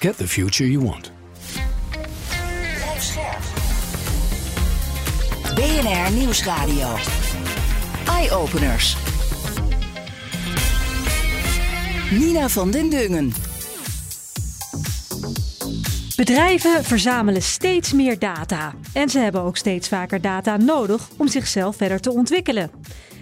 [0.00, 1.10] Get the future you want.
[5.54, 6.94] BNR Nieuwsradio.
[8.06, 8.96] Eye-openers.
[12.10, 13.32] Nina van den Dungen.
[16.16, 18.74] Bedrijven verzamelen steeds meer data.
[18.92, 22.70] En ze hebben ook steeds vaker data nodig om zichzelf verder te ontwikkelen.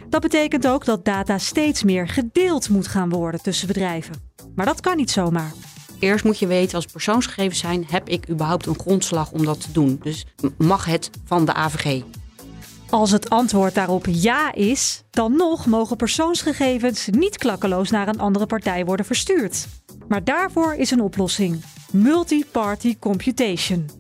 [0.09, 4.15] Dat betekent ook dat data steeds meer gedeeld moet gaan worden tussen bedrijven.
[4.55, 5.53] Maar dat kan niet zomaar.
[5.99, 9.73] Eerst moet je weten als persoonsgegevens zijn, heb ik überhaupt een grondslag om dat te
[9.73, 10.01] doen?
[10.03, 10.27] Dus
[10.59, 12.03] mag het van de AVG?
[12.91, 18.47] Als het antwoord daarop ja is, dan nog mogen persoonsgegevens niet klakkeloos naar een andere
[18.47, 19.67] partij worden verstuurd.
[20.09, 23.91] Maar daarvoor is een oplossing: multi-party computation.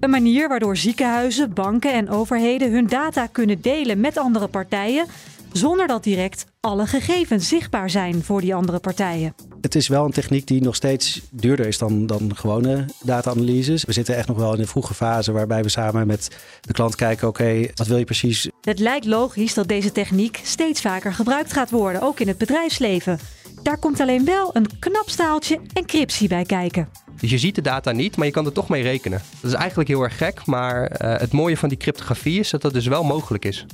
[0.00, 5.06] Een manier waardoor ziekenhuizen, banken en overheden hun data kunnen delen met andere partijen
[5.52, 9.34] zonder dat direct alle gegevens zichtbaar zijn voor die andere partijen.
[9.66, 13.84] Het is wel een techniek die nog steeds duurder is dan, dan gewone data-analyses.
[13.84, 16.28] We zitten echt nog wel in een vroege fase waarbij we samen met
[16.60, 18.48] de klant kijken: oké, wat wil je precies?
[18.60, 23.18] Het lijkt logisch dat deze techniek steeds vaker gebruikt gaat worden, ook in het bedrijfsleven.
[23.62, 26.88] Daar komt alleen wel een knap staaltje encryptie bij kijken.
[27.20, 29.22] Dus je ziet de data niet, maar je kan er toch mee rekenen.
[29.40, 32.62] Dat is eigenlijk heel erg gek, maar uh, het mooie van die cryptografie is dat
[32.62, 33.66] dat dus wel mogelijk is.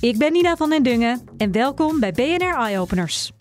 [0.00, 3.32] Ik ben Nina van den Dungen en welkom bij BNR Eye Openers.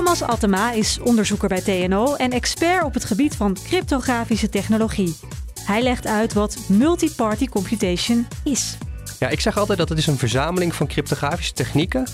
[0.00, 5.16] Thomas Attema is onderzoeker bij TNO en expert op het gebied van cryptografische technologie.
[5.64, 8.76] Hij legt uit wat multi-party computation is.
[9.18, 12.06] Ja, ik zeg altijd dat het is een verzameling van cryptografische technieken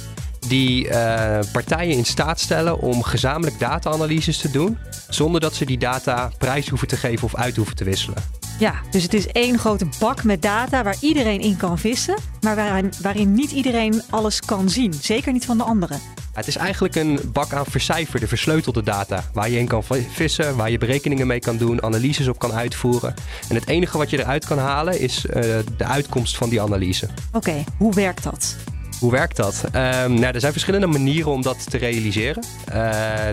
[0.49, 5.79] die uh, partijen in staat stellen om gezamenlijk data-analyses te doen, zonder dat ze die
[5.79, 8.23] data prijs hoeven te geven of uit hoeven te wisselen.
[8.59, 12.57] Ja, dus het is één grote bak met data waar iedereen in kan vissen, maar
[12.57, 14.93] waarin, waarin niet iedereen alles kan zien.
[14.93, 16.16] Zeker niet van de anderen.
[16.37, 19.25] Het is eigenlijk een bak aan vercijferde, versleutelde data.
[19.33, 19.83] Waar je in kan
[20.13, 23.15] vissen, waar je berekeningen mee kan doen, analyses op kan uitvoeren.
[23.49, 25.35] En het enige wat je eruit kan halen is uh,
[25.77, 27.07] de uitkomst van die analyse.
[27.33, 28.57] Oké, okay, hoe werkt dat?
[29.01, 29.65] Hoe werkt dat?
[29.65, 29.73] Um,
[30.15, 32.45] nou, er zijn verschillende manieren om dat te realiseren.
[32.69, 32.75] Uh,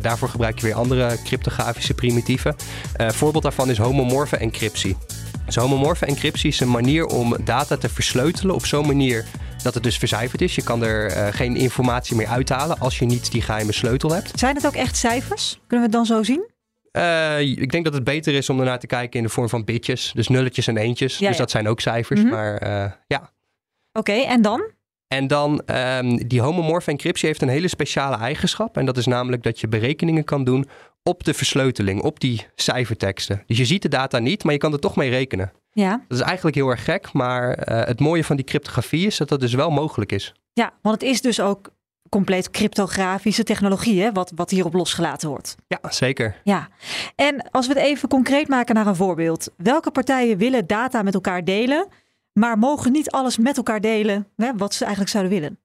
[0.02, 2.56] daarvoor gebruik je weer andere cryptografische primitieven.
[2.96, 4.97] Een uh, voorbeeld daarvan is homomorfe encryptie.
[5.46, 9.25] Dus homomorfe encryptie is een manier om data te versleutelen op zo'n manier
[9.63, 10.56] dat het dus vercijferd is.
[10.56, 14.40] Je kan er uh, geen informatie meer uithalen als je niet die geheime sleutel hebt.
[14.40, 15.59] Zijn het ook echt cijfers?
[15.68, 16.51] Kunnen we het dan zo zien?
[16.91, 19.63] Uh, ik denk dat het beter is om ernaar te kijken in de vorm van
[19.63, 20.12] bitjes.
[20.16, 21.18] Dus nulletjes en eentjes.
[21.18, 21.41] Ja, dus ja.
[21.41, 22.19] dat zijn ook cijfers.
[22.19, 22.35] Mm -hmm.
[22.35, 23.18] Maar uh, ja.
[23.18, 24.72] Oké, okay, en dan?
[25.07, 28.78] En dan, um, die homomorfe encryptie heeft een hele speciale eigenschap.
[28.78, 30.66] En dat is namelijk dat je berekeningen kan doen
[31.03, 33.44] op de versleuteling, op die cijferteksten.
[33.47, 35.51] Dus je ziet de data niet, maar je kan er toch mee rekenen.
[35.74, 36.04] Ja.
[36.08, 39.30] Dat is eigenlijk heel erg gek, maar uh, het mooie van die cryptografie is dat
[39.30, 40.34] dat dus wel mogelijk is.
[40.54, 41.72] Ja, want het is dus ook
[42.10, 45.56] compleet cryptografische technologie, hè, wat, wat hierop losgelaten wordt.
[45.68, 46.42] Ja, zeker.
[46.44, 46.68] Ja,
[47.16, 49.50] en als we het even concreet maken naar een voorbeeld.
[49.58, 51.88] Welke partijen willen data met elkaar delen,
[52.34, 55.60] maar mogen niet alles met elkaar delen hè, wat ze eigenlijk zouden willen?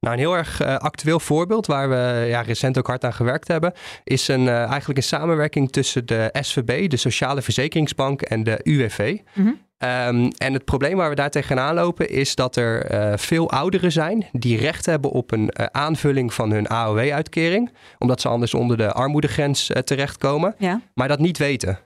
[0.00, 3.48] Nou, een heel erg uh, actueel voorbeeld waar we ja, recent ook hard aan gewerkt
[3.48, 3.72] hebben,
[4.04, 9.18] is een, uh, eigenlijk een samenwerking tussen de SVB, de Sociale Verzekeringsbank, en de UWV.
[9.34, 9.88] Mm -hmm.
[9.88, 13.92] um, en het probleem waar we daar tegenaan lopen is dat er uh, veel ouderen
[13.92, 18.92] zijn die recht hebben op een aanvulling van hun AOW-uitkering, omdat ze anders onder de
[18.92, 20.80] armoedegrens terechtkomen, ja.
[20.94, 21.78] maar dat niet weten.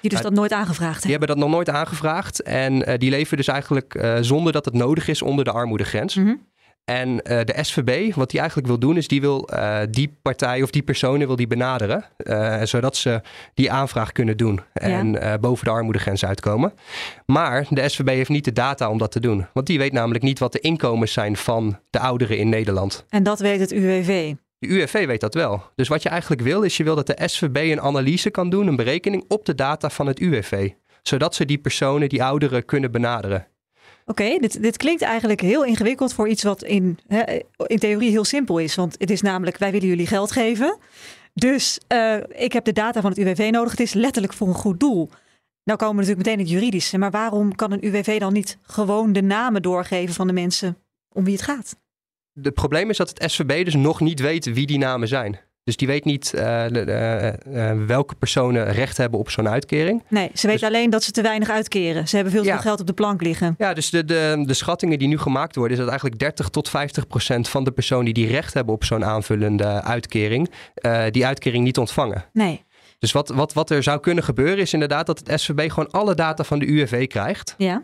[0.00, 1.02] Die dus dat nooit aangevraagd hebben?
[1.02, 5.08] Die hebben dat nog nooit aangevraagd en die leven dus eigenlijk zonder dat het nodig
[5.08, 6.14] is onder de armoedegrens.
[6.14, 6.50] Mm -hmm.
[6.84, 10.62] En uh, de SVB, wat die eigenlijk wil doen, is die wil uh, die partij
[10.62, 12.04] of die personen wil die benaderen.
[12.16, 13.20] Uh, zodat ze
[13.54, 15.38] die aanvraag kunnen doen en ja.
[15.38, 16.72] boven de armoedegrens uitkomen.
[17.26, 19.46] Maar de SVB heeft niet de data om dat te doen.
[19.52, 23.04] Want die weet namelijk niet wat de inkomens zijn van de ouderen in Nederland.
[23.08, 24.34] En dat weet het UWV?
[24.58, 25.62] De UWV weet dat wel.
[25.74, 28.66] Dus wat je eigenlijk wil, is je wil dat de SVB een analyse kan doen,
[28.66, 30.70] een berekening op de data van het UWV.
[31.02, 33.46] Zodat ze die personen, die ouderen, kunnen benaderen.
[34.12, 38.24] Oké, dit, dit klinkt eigenlijk heel ingewikkeld voor iets wat in, hè, in theorie heel
[38.24, 38.74] simpel is.
[38.74, 40.78] Want het is namelijk, wij willen jullie geld geven.
[41.34, 43.70] Dus uh, ik heb de data van het UWV nodig.
[43.70, 45.10] Het is letterlijk voor een goed doel.
[45.64, 46.98] Nou komen we natuurlijk meteen het juridische.
[46.98, 50.76] Maar waarom kan een UWV dan niet gewoon de namen doorgeven van de mensen
[51.14, 51.76] om wie het gaat?
[52.42, 55.40] Het probleem is dat het SVB dus nog niet weet wie die namen zijn.
[55.64, 60.02] Dus die weet niet uh, uh, welke personen recht hebben op zo'n uitkering.
[60.08, 62.08] Nee, ze weet Dus- alleen dat ze te weinig uitkeren.
[62.08, 62.54] Ze hebben veel te Ja.
[62.54, 63.54] veel geld op de plank liggen.
[63.58, 66.68] Ja, dus de, de, de schattingen die nu gemaakt worden, is dat eigenlijk 30 tot
[66.68, 71.64] 50 procent van de personen die recht hebben op zo'n aanvullende uitkering, eh, die uitkering
[71.64, 72.24] niet ontvangen.
[72.32, 72.64] Nee,
[72.98, 76.14] Dus wat, wat, wat er zou kunnen gebeuren, is inderdaad dat het SVB gewoon alle
[76.14, 77.54] data van de UWV krijgt.
[77.58, 77.82] ja.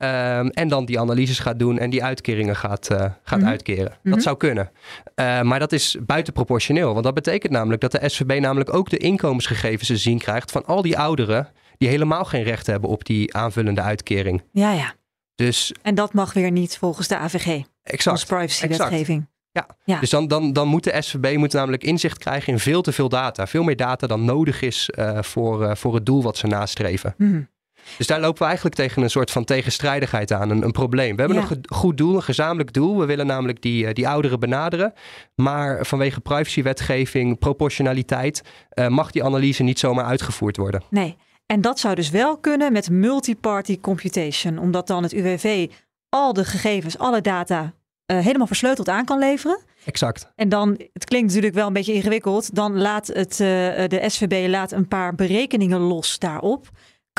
[0.00, 3.48] Ehm, en dan die analyses gaat doen en die uitkeringen gaat, eh, gaat Mhm.
[3.48, 3.92] uitkeren.
[4.02, 4.14] Mhm.
[4.14, 4.70] Dat zou kunnen.
[5.14, 6.92] Eh, maar dat is buitenproportioneel.
[6.92, 10.64] Want dat betekent namelijk dat de SVB namelijk ook de inkomensgegevens te zien krijgt van
[10.66, 11.48] al die ouderen
[11.78, 14.42] die helemaal geen recht hebben op die aanvullende uitkering.
[14.52, 14.94] ja, ja.
[15.34, 18.26] Dus En dat mag weer niet volgens de AVG, als exact.
[18.26, 19.28] privacywetgeving.
[19.52, 19.66] Ja.
[19.84, 20.00] Ja.
[20.00, 23.08] Dus dan, dan, dan moet de SVB moet namelijk inzicht krijgen in veel te veel
[23.08, 23.46] data.
[23.46, 27.14] Veel meer data dan nodig is eh, voor, eh, voor het doel wat ze nastreven.
[27.18, 27.40] Mhm.
[27.98, 31.16] Dus daar lopen we eigenlijk tegen een soort van tegenstrijdigheid aan, een, een probleem.
[31.16, 31.48] We hebben Ja.
[31.50, 32.98] een goed doel, een gezamenlijk doel.
[32.98, 34.92] We willen namelijk die, eh, die ouderen benaderen.
[35.34, 40.82] Maar vanwege privacywetgeving, proportionaliteit, eh, mag die analyse niet zomaar uitgevoerd worden.
[40.90, 41.16] Nee.
[41.46, 44.58] En dat zou dus wel kunnen met multi-party computation.
[44.58, 45.68] Omdat dan het UWV
[46.08, 47.72] al de gegevens, alle data
[48.06, 49.58] eh, helemaal versleuteld aan kan leveren.
[49.84, 50.32] Exact.
[50.36, 54.72] En dan, het klinkt natuurlijk wel een beetje ingewikkeld, dan laat het, de SVB laat
[54.72, 56.68] een paar berekeningen los daarop.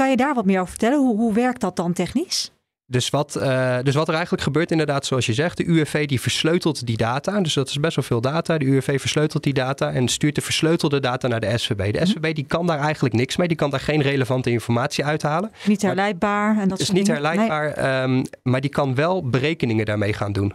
[0.01, 0.97] Kan je daar wat meer over vertellen?
[0.97, 2.51] Hoe, hoe werkt dat dan technisch?
[2.85, 6.21] Dus wat, eh, dus wat er eigenlijk gebeurt, inderdaad, zoals je zegt, de UWV die
[6.21, 7.41] versleutelt die data.
[7.41, 8.57] Dus dat is best wel veel data.
[8.57, 11.93] De UWV versleutelt die data en stuurt de versleutelde data naar de SVB.
[11.93, 13.47] De SVB die kan daar eigenlijk niks mee.
[13.47, 15.51] Die kan daar geen relevante informatie uithalen.
[15.65, 17.21] Niet herleidbaar en dat Het is niet dingen?
[17.21, 20.53] herleidbaar, ehm, maar die kan wel berekeningen daarmee gaan doen.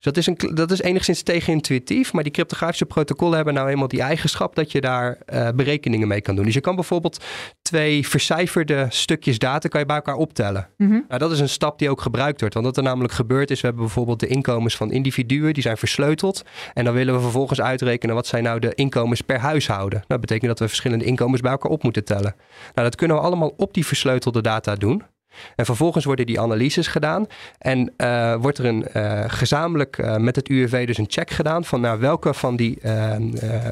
[0.00, 3.88] Dus dat is, een, dat is enigszins tegenintuïtief, maar die cryptografische protocollen hebben nou eenmaal
[3.88, 6.44] die eigenschap dat je daar eh, berekeningen mee kan doen.
[6.44, 7.24] Dus je kan bijvoorbeeld
[7.62, 10.68] twee vercijferde stukjes data kan je bij elkaar optellen.
[10.76, 10.90] Mhm.
[10.90, 12.54] Nou, dat is een stap die ook gebruikt wordt.
[12.54, 15.76] Want wat er namelijk gebeurt is, we hebben bijvoorbeeld de inkomens van individuen, die zijn
[15.76, 16.42] versleuteld.
[16.74, 19.98] En dan willen we vervolgens uitrekenen wat zijn nou de inkomens per huishouden.
[19.98, 22.34] Nou, dat betekent dat we verschillende inkomens bij elkaar op moeten tellen.
[22.74, 25.02] Nou, dat kunnen we allemaal op die versleutelde data doen.
[25.56, 27.26] En vervolgens worden die analyses gedaan.
[27.58, 31.64] En eh, wordt er een eh, gezamenlijk eh, met het UWV dus een check gedaan
[31.64, 32.78] van nou, welke van die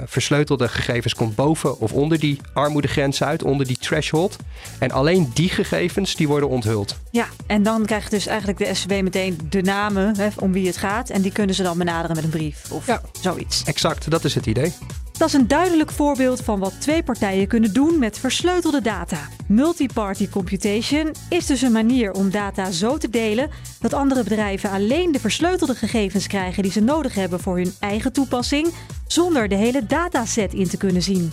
[0.05, 4.37] versleutelde gegevens komt boven of onder die armoedegrens uit, onder die threshold.
[4.79, 6.97] En alleen die gegevens die worden onthuld.
[7.11, 10.77] Ja, en dan krijgt dus eigenlijk de SVB meteen de namen hè, om wie het
[10.77, 11.11] gaat.
[11.11, 13.01] En die kunnen ze dan benaderen met een brief of Ja.
[13.21, 13.65] zoiets.
[13.65, 14.73] Exact, dat is het idee.
[15.19, 19.29] Dat is een duidelijk voorbeeld van wat twee partijen kunnen doen met versleutelde data.
[19.47, 23.51] Multi-party computation is dus een manier om data zo te delen
[23.81, 28.13] dat andere bedrijven alleen de versleutelde gegevens krijgen die ze nodig hebben voor hun eigen
[28.13, 28.75] toepassing,
[29.07, 31.33] zonder de hele dataset in te kunnen zien.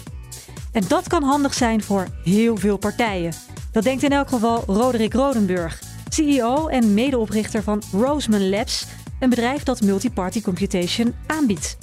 [0.72, 3.34] En dat kan handig zijn voor heel veel partijen.
[3.72, 8.86] Dat denkt in elk geval Roderick Rodenburg, CEO en medeoprichter van Roseman Labs,
[9.20, 11.78] een bedrijf dat multi-party computation aanbiedt.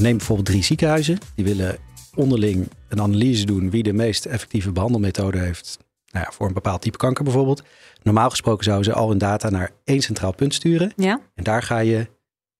[0.00, 1.18] Neem bijvoorbeeld drie ziekenhuizen.
[1.34, 1.78] Die willen
[2.14, 5.78] onderling een analyse doen wie de meest effectieve behandelmethode heeft.
[6.12, 7.62] Nou ja, voor een bepaald type kanker bijvoorbeeld.
[8.02, 10.92] Normaal gesproken zouden ze al hun data naar één centraal punt sturen.
[10.96, 11.20] Ja?
[11.34, 12.08] En daar ga je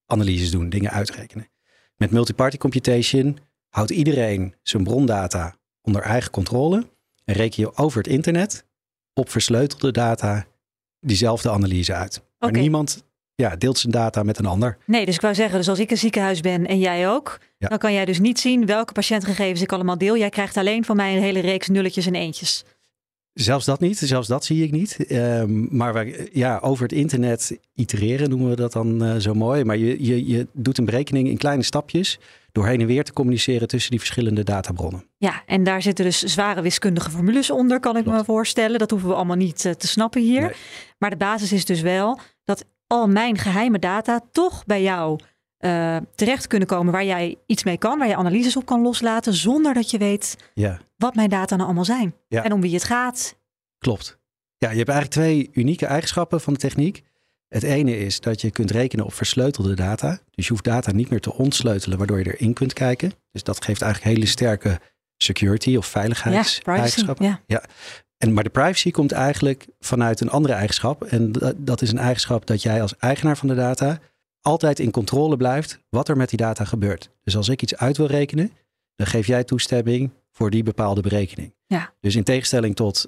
[0.06, 1.48] analyses doen, dingen uitrekenen.
[1.96, 3.38] Met multiparty computation
[3.68, 6.88] houdt iedereen zijn brondata onder eigen controle.
[7.24, 8.64] En reken je over het internet
[9.14, 10.46] op versleutelde data
[11.00, 12.22] diezelfde analyse uit.
[12.38, 13.04] Maar niemand
[13.40, 14.78] ja, deelt zijn data met een ander.
[14.86, 17.68] Nee, dus ik wou zeggen, dus als ik een ziekenhuis ben en jij ook, Ja.
[17.68, 20.16] dan kan jij dus niet zien welke patiëntgegevens ik allemaal deel.
[20.16, 22.64] Jij krijgt alleen van mij een hele reeks nulletjes en eentjes.
[23.32, 25.06] Zelfs dat niet, zelfs dat zie ik niet.
[25.06, 29.64] Ehm, maar wij, ja, over het internet itereren noemen we dat dan eh, zo mooi.
[29.64, 32.18] Maar je, je, je doet een berekening in kleine stapjes
[32.52, 35.04] door heen en weer te communiceren tussen die verschillende databronnen.
[35.18, 38.78] Ja, en daar zitten dus zware wiskundige formules onder, kan ik me voorstellen.
[38.78, 40.40] Dat hoeven we allemaal niet eh, te snappen hier.
[40.40, 40.52] Nee.
[40.98, 45.18] Maar de basis is dus wel dat al mijn geheime data toch bij jou
[45.56, 49.34] eh, terecht kunnen komen waar jij iets mee kan, waar je analyses op kan loslaten,
[49.34, 52.14] zonder dat je weet Ja, wat mijn data nou allemaal zijn.
[52.28, 52.44] Ja.
[52.44, 53.38] En om wie het gaat.
[53.78, 54.18] klopt.
[54.56, 57.02] Ja, je hebt eigenlijk twee unieke eigenschappen van de techniek.
[57.48, 60.18] Het ene is dat je kunt rekenen op versleutelde data.
[60.30, 63.12] Dus je hoeft data niet meer te ontsleutelen, waardoor je erin kunt kijken.
[63.32, 64.80] Dus dat geeft eigenlijk hele sterke
[65.16, 67.40] security of Ja, veiligheidseigenschappen.
[67.46, 67.62] Ja.
[68.20, 71.04] En, maar de privacy komt eigenlijk vanuit een andere eigenschap.
[71.04, 73.98] En dat, dat is een eigenschap dat jij als eigenaar van de data
[74.40, 77.10] altijd in controle blijft wat er met die data gebeurt.
[77.22, 78.52] Dus als ik iets uit wil rekenen,
[78.96, 81.54] dan geef jij toestemming voor die bepaalde berekening.
[81.66, 81.92] Ja.
[82.00, 83.06] Dus in tegenstelling tot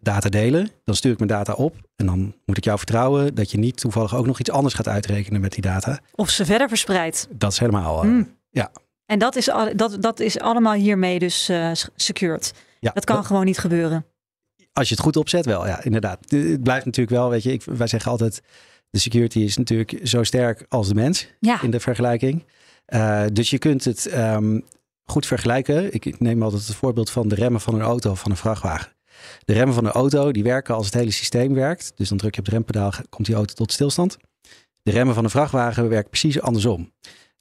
[0.00, 3.50] data delen, dan stuur ik mijn data op en dan moet ik jou vertrouwen dat
[3.50, 5.98] je niet toevallig ook nog iets anders gaat uitrekenen met die data.
[6.14, 7.28] Of ze verder verspreid.
[7.30, 8.02] Dat is helemaal.
[8.02, 8.36] eh, Mm.
[8.50, 8.70] ja.
[9.06, 12.52] En dat is, al, dat, dat is allemaal hiermee dus eh, secured.
[12.80, 14.04] ja, Dat kan gewoon niet gebeuren.
[14.72, 16.28] Als je het goed opzet, wel, ja, inderdaad.
[16.30, 18.42] De- Het blijft natuurlijk wel, weet je, ik, wij zeggen altijd,
[18.90, 22.44] de security is natuurlijk zo sterk als de mens Ja, in de vergelijking.
[22.84, 24.60] Eh, dus je kunt het, ehm,
[25.04, 25.94] goed vergelijken.
[25.94, 28.92] Ik, neem altijd het voorbeeld van de remmen van een auto of van een vrachtwagen.
[29.44, 31.92] De remmen van een auto die werken als het hele systeem werkt.
[31.96, 34.16] Dus dan druk je op het rempedaal, komt die auto tot stilstand.
[34.82, 36.92] De remmen van een vrachtwagen werken precies andersom.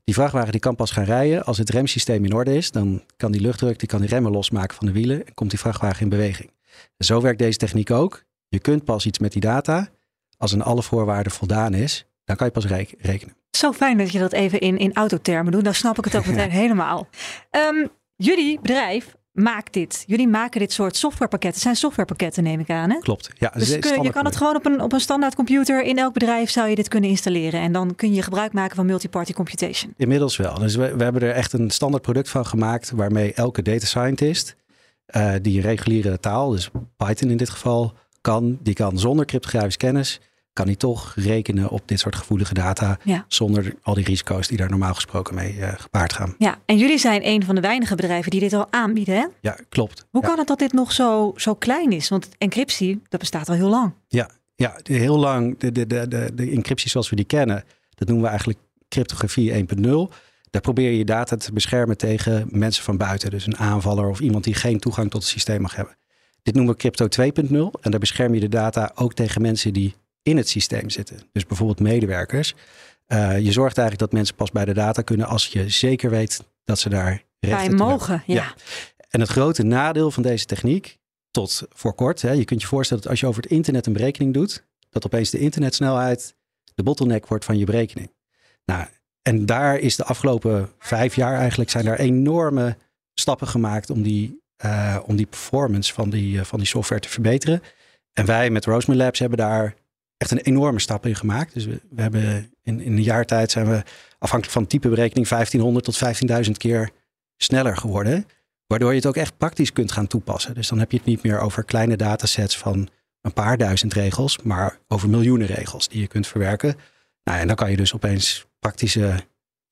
[0.04, 2.72] Die vrachtwagen die kan pas gaan rijden als het remsysteem in orde is.
[2.72, 5.60] Dan kan die luchtdruk, die kan die remmen losmaken van de wielen en komt die
[5.60, 6.52] vrachtwagen in beweging.
[6.98, 8.24] Zo werkt deze techniek ook.
[8.48, 9.90] Je kunt pas iets met die data
[10.38, 12.06] als aan alle voorwaarden voldaan is.
[12.26, 12.66] Dan kan je pas
[13.00, 13.36] rekenen.
[13.52, 15.64] Zo fijn dat je dat even in, in autotermen doet.
[15.64, 17.08] Dan snap ik het ook meteen helemaal.
[17.52, 20.04] Um, jullie bedrijf maakt dit.
[20.08, 21.54] Jullie maken dit soort softwarepakketten.
[21.54, 22.90] Het zijn softwarepakketten, neem ik aan.
[22.90, 22.98] Hè?
[23.00, 23.30] Klopt.
[23.38, 26.14] Ja, dus kun, je kan het gewoon op een, op een standaard computer in elk
[26.14, 27.62] bedrijf zou je dit kunnen installeren.
[27.62, 29.94] En dan kun je gebruik maken van multiparty computation.
[29.98, 30.60] Inmiddels wel.
[30.60, 34.56] Dus we, we hebben er echt een standaard product van gemaakt waarmee elke data scientist
[35.12, 38.58] uh, die reguliere taal, dus Python in dit geval, kan.
[38.62, 40.20] Die kan zonder cryptografische kennis
[40.54, 42.98] kan hij toch rekenen op dit soort gevoelige data.
[43.28, 46.36] Zonder al die risico's die daar normaal gesproken mee uh, gepaard gaan.
[46.38, 49.26] Ja, en jullie zijn een van de weinige bedrijven die dit al aanbieden, hè?
[49.42, 50.06] Ja, klopt.
[50.10, 52.10] Hoe kan het dat dit nog zo, zo klein is?
[52.10, 53.94] Want encryptie, dat bestaat al heel lang.
[54.08, 55.60] Ja, ja heel lang.
[55.60, 59.66] De, de, de, de, de encryptie zoals we die kennen, dat noemen we eigenlijk cryptografie
[59.66, 60.16] 1.0.
[60.52, 63.30] Daar probeer je je data te beschermen tegen mensen van buiten.
[63.30, 65.98] Dus een aanvaller of iemand die geen toegang tot het systeem mag hebben.
[66.44, 67.82] Dit noemen we crypto 2.0.
[67.82, 71.20] En daar bescherm je de data ook tegen mensen die in het systeem zitten.
[71.32, 72.56] Dus bijvoorbeeld medewerkers.
[73.08, 76.44] Uh, je zorgt eigenlijk dat mensen pas bij de data kunnen als je zeker weet
[76.64, 78.24] dat ze daar recht bij mogen.
[78.26, 78.54] Ja.
[79.10, 80.98] En het grote nadeel van deze techniek,
[81.32, 83.94] tot voor kort, hè, je kunt je voorstellen dat als je over het internet een
[83.94, 86.36] berekening doet, dat opeens de internetsnelheid
[86.76, 88.14] de bottleneck wordt van je berekening.
[88.66, 88.86] Nou,
[89.22, 92.78] en daar is de afgelopen vijf jaar eigenlijk zijn daar enorme
[93.14, 97.10] stappen gemaakt om die, uh, om die performance van die, uh, van die software te
[97.10, 97.62] verbeteren.
[98.14, 99.76] En wij met Roseman Labs hebben daar
[100.18, 101.54] echt een enorme stap in gemaakt.
[101.54, 103.84] Dus we, we hebben in, in een jaar tijd zijn we
[104.20, 106.90] afhankelijk van type berekening 1500 tot 15.000 keer
[107.38, 108.26] sneller geworden.
[108.68, 110.54] Waardoor je het ook echt praktisch kunt gaan toepassen.
[110.54, 112.90] Dus dan heb je het niet meer over kleine datasets van
[113.22, 116.76] een paar duizend regels, maar over miljoenen regels die je kunt verwerken.
[117.24, 119.24] Nou, en dan kan je dus opeens praktische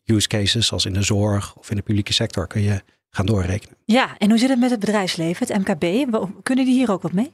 [0.06, 3.76] use cases, zoals in de zorg of in de publieke sector, kun je gaan doorrekenen.
[3.86, 6.12] Ja, en hoe zit het met het bedrijfsleven, het MKB?
[6.44, 7.32] Kunnen die hier ook wat mee?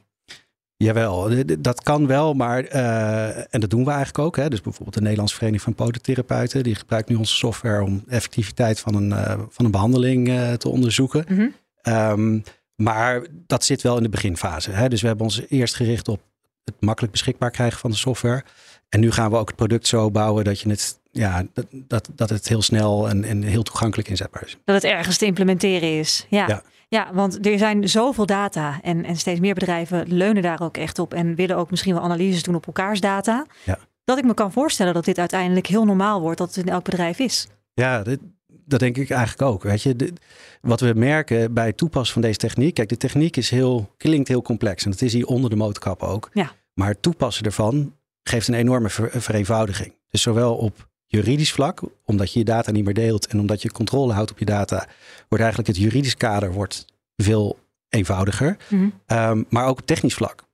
[0.78, 4.36] Jawel, dat kan wel, maar uh, en dat doen we eigenlijk ook.
[4.36, 4.48] Hè.
[4.48, 8.80] Dus bijvoorbeeld de Nederlandse Vereniging van Podotherapeuten, die gebruikt nu onze software om de effectiviteit
[8.80, 11.24] van een, uh, van een behandeling uh, te onderzoeken.
[11.28, 11.94] Mm -hmm.
[11.94, 12.42] um,
[12.74, 14.70] maar dat zit wel in de beginfase.
[14.70, 14.88] Hè.
[14.88, 16.20] Dus we hebben ons eerst gericht op
[16.64, 18.44] het makkelijk beschikbaar krijgen van de software.
[18.88, 22.10] En nu gaan we ook het product zo bouwen dat je het ja, dat, dat,
[22.14, 24.56] dat het heel snel en, en heel toegankelijk inzetbaar is.
[24.64, 26.26] Dat het ergens te implementeren is.
[26.30, 26.48] Ja.
[26.48, 26.62] ja.
[26.88, 30.98] Ja, want er zijn zoveel data en, en steeds meer bedrijven leunen daar ook echt
[30.98, 33.46] op en willen ook misschien wel analyses doen op elkaars data.
[33.64, 33.78] Ja.
[34.04, 36.84] Dat ik me kan voorstellen dat dit uiteindelijk heel normaal wordt, dat het in elk
[36.84, 37.48] bedrijf is.
[37.74, 39.62] Ja, dit, dat denk ik eigenlijk ook.
[39.62, 40.12] Weet je,
[40.60, 42.74] wat we merken bij het toepassen van deze techniek.
[42.74, 46.02] Kijk, de techniek is heel, klinkt heel complex en dat is hier onder de motorkap
[46.02, 46.30] ook.
[46.32, 46.52] Ja.
[46.74, 49.94] Maar het toepassen ervan geeft een enorme vereenvoudiging.
[50.10, 53.70] Dus zowel op juridisch vlak, omdat je je data niet meer deelt en omdat je
[53.70, 54.86] controle houdt op je data,
[55.28, 56.84] wordt eigenlijk het juridisch kader wordt
[57.16, 57.58] veel
[57.88, 58.56] eenvoudiger.
[58.68, 58.88] Mhm.
[59.06, 60.44] Ehm, maar ook op technisch vlak.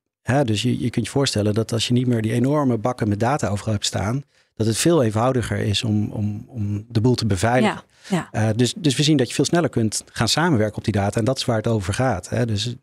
[0.44, 3.20] dus je, je kunt je voorstellen dat als je niet meer die enorme bakken met
[3.20, 4.24] data overal hebt staan,
[4.56, 7.82] dat het veel eenvoudiger is om, om, om de boel te beveiligen.
[8.08, 8.48] Ja, ja.
[8.48, 11.18] Uh, dus, dus we zien dat je veel sneller kunt gaan samenwerken op die data.
[11.18, 12.28] En dat is waar het over gaat.
[12.28, 12.46] Hè.
[12.46, 12.74] Dus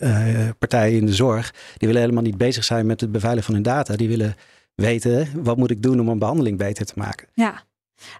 [0.00, 3.54] uh, partijen in de zorg, die willen helemaal niet bezig zijn met het beveiligen van
[3.54, 3.96] hun data.
[3.96, 4.36] Die willen
[4.82, 7.28] weten, wat moet ik doen om een behandeling beter te maken?
[7.34, 7.62] Ja.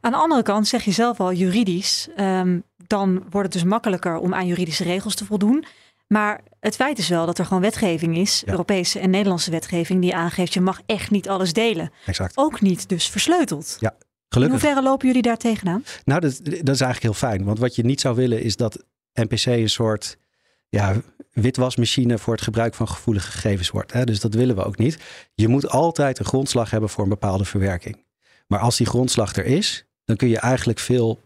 [0.01, 4.17] Aan de andere kant zeg je zelf al juridisch, um, dan wordt het dus makkelijker
[4.17, 5.65] om aan juridische regels te voldoen.
[6.09, 10.15] Maar het feit is wel dat er gewoon wetgeving is, Europese en Nederlandse wetgeving, die
[10.15, 11.93] aangeeft je mag echt niet alles delen.
[12.07, 12.37] Exact.
[12.37, 13.77] Ook niet dus versleuteld.
[13.81, 13.95] Ja,
[14.29, 14.61] gelukkig.
[14.61, 15.85] In hoeverre lopen jullie daar tegenaan?
[16.05, 17.45] Nou, dat, dat is eigenlijk heel fijn.
[17.45, 20.19] Want wat je niet zou willen is dat NPC een soort
[20.69, 20.97] ja,
[21.33, 23.93] witwasmachine voor het gebruik van gevoelige gegevens wordt.
[23.93, 24.05] Hè?
[24.05, 24.99] Dus dat willen we ook niet.
[25.35, 28.05] Je moet altijd een grondslag hebben voor een bepaalde verwerking.
[28.47, 31.21] Maar als die grondslag er is, dan kun je eigenlijk veel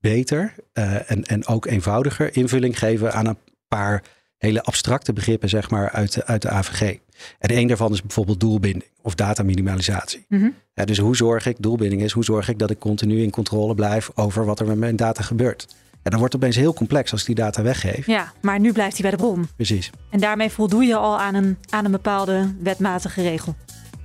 [0.00, 4.02] beter uh, en, en ook eenvoudiger invulling geven aan een paar
[4.38, 6.98] hele abstracte begrippen, zeg maar, uit de, uit de AVG.
[7.38, 10.24] En een daarvan is bijvoorbeeld doelbinding of dataminimalisatie.
[10.28, 10.54] Mm -hmm.
[10.74, 13.74] ja, dus hoe zorg ik, doelbinding is, hoe zorg ik dat ik continu in controle
[13.74, 15.74] blijf over wat er met mijn data gebeurt.
[16.02, 18.06] En dan wordt het opeens heel complex als ik die data weggeef.
[18.06, 19.48] Ja, maar nu blijft hij bij de bron.
[19.56, 19.90] Precies.
[20.10, 23.54] En daarmee voldoe je al aan een, aan een bepaalde wetmatige regel.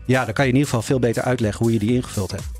[0.06, 2.57] Ja, dan kan je in ieder geval veel beter uitleggen hoe je die ingevuld hebt.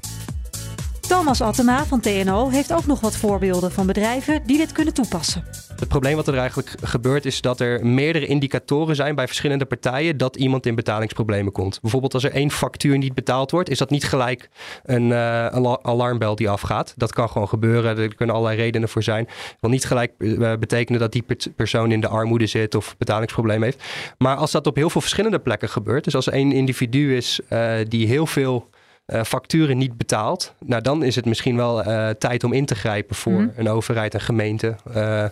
[1.08, 5.44] Thomas Attema van TNO heeft ook nog wat voorbeelden van bedrijven die dit kunnen toepassen.
[5.76, 10.18] Het probleem wat er eigenlijk gebeurt is dat er meerdere indicatoren zijn bij verschillende partijen
[10.18, 11.82] dat iemand in betalingsproblemen komt.
[11.82, 14.50] Bijvoorbeeld als er één factuur niet betaald wordt, is dat niet gelijk
[14.84, 15.46] een, uh,
[15.82, 16.94] alarmbel die afgaat.
[16.98, 19.28] Dat kan gewoon gebeuren, er kunnen allerlei redenen voor zijn.
[19.60, 23.84] Wil niet gelijk uh, betekenen dat die persoon in de armoede zit of betalingsprobleem heeft.
[24.18, 27.40] Maar als dat op heel veel verschillende plekken gebeurt, dus als er één individu is
[27.50, 28.70] uh, die heel veel
[29.08, 32.76] uh, facturen niet betaalt, nou dan is het misschien wel uh, tijd om in te
[32.76, 33.52] grijpen voor mm.
[33.56, 34.76] een overheid en gemeente.
[34.96, 35.24] Uh,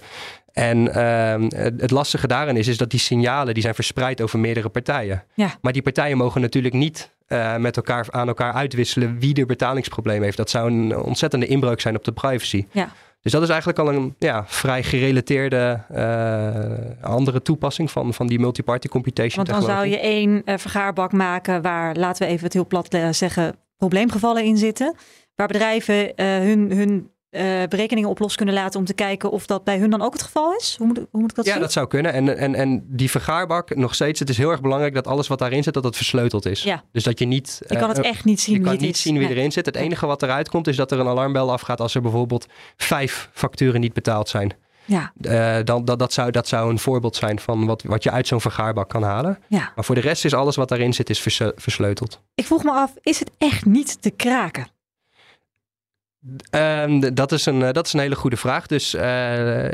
[0.54, 4.70] en ehm, het lastige daarin is, is dat die signalen die zijn verspreid over meerdere
[4.70, 5.24] partijen.
[5.34, 5.58] Ja.
[5.62, 7.14] Maar die partijen mogen natuurlijk niet
[7.58, 10.38] met elkaar aan elkaar uitwisselen wie er betalingsprobleem heeft.
[10.38, 12.66] Dat zou een ontzettende inbreuk zijn op de privacy.
[12.72, 12.90] Ja.
[13.22, 15.80] Dus dat is eigenlijk al een ja, vrij gerelateerde
[17.02, 19.46] andere toepassing van, van die multiparty computation.
[19.46, 23.56] Want dan zou je één vergaarbak maken waar, laten we even het heel plat zeggen,
[23.78, 24.96] probleemgevallen in zitten.
[25.36, 29.46] Waar bedrijven uh, hun, hun uh, berekeningen op los kunnen laten om te kijken of
[29.46, 30.76] dat bij hun dan ook het geval is?
[30.78, 31.62] Hoe moet, hoe moet ik dat ja, zien?
[31.62, 32.14] dat zou kunnen.
[32.14, 35.40] En, en, en die vergaarbak, nog steeds, het is heel erg belangrijk dat alles wat
[35.40, 36.64] daarin zit, dat het versleuteld is.
[36.64, 36.84] Ja.
[36.92, 37.62] Dus dat je niet...
[37.68, 39.02] Je kan het uh, echt niet zien je wie kan het niet is.
[39.02, 39.38] zien wie Nee.
[39.38, 39.66] erin zit.
[39.66, 42.46] Het enige wat eruit komt is dat er een alarmbel afgaat als er bijvoorbeeld
[42.78, 44.54] vijf facturen niet betaald zijn.
[44.86, 48.12] Ja, Uh, dan, dat, dat, zou, dat zou een voorbeeld zijn van wat, wat je
[48.12, 49.40] uit zo'n vergaarbak kan halen.
[49.48, 49.72] ja.
[49.76, 51.22] Maar voor de rest is alles wat daarin zit, is
[51.56, 52.22] versleuteld.
[52.36, 54.68] Ik vroeg me af, is het echt niet te kraken?
[56.50, 58.68] Ehm, dat, is een, eh, dat is een hele goede vraag.
[58.68, 59.66] Dus eh,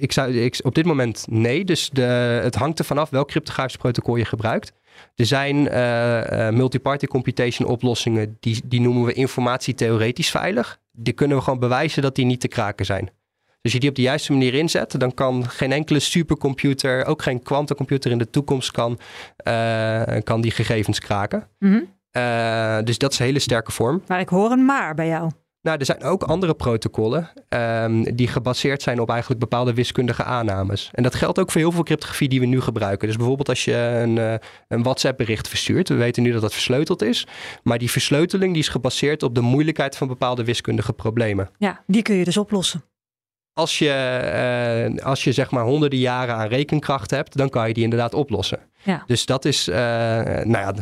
[0.00, 1.64] ik zou, ik, op dit moment nee.
[1.64, 2.02] Dus de,
[2.42, 4.72] het hangt er vanaf welk cryptografisch protocol je gebruikt.
[5.14, 10.78] Er zijn eh, eh, multiparty computation oplossingen, die, die noemen we informatietheoretisch veilig.
[10.92, 13.10] Die kunnen we gewoon bewijzen dat die niet te kraken zijn.
[13.62, 17.22] Dus als je die op de juiste manier inzet, dan kan geen enkele supercomputer, ook
[17.22, 18.98] geen quantumcomputer in de toekomst, kan,
[19.36, 21.48] eh, kan die gegevens kraken.
[21.58, 21.80] Mhm.
[22.10, 24.02] Eh, dus dat is een hele sterke vorm.
[24.06, 25.30] Maar ik hoor een maar bij jou.
[25.62, 30.90] Nou, er zijn ook andere protocollen ehm, die gebaseerd zijn op eigenlijk bepaalde wiskundige aannames.
[30.92, 33.08] En dat geldt ook voor heel veel cryptografie die we nu gebruiken.
[33.08, 34.34] Dus bijvoorbeeld als je een, eh,
[34.68, 35.88] een WhatsApp-bericht verstuurt.
[35.88, 37.26] We weten nu dat dat versleuteld is.
[37.62, 41.50] Maar die versleuteling die is gebaseerd op de moeilijkheid van bepaalde wiskundige problemen.
[41.58, 42.84] Ja, die kun je dus oplossen.
[43.60, 47.74] Als je, eh, als je zeg maar honderden jaren aan rekenkracht hebt, dan kan je
[47.74, 48.58] die inderdaad oplossen.
[48.82, 49.02] Ja.
[49.06, 49.76] Dus dat is, eh,
[50.44, 50.74] nou ja,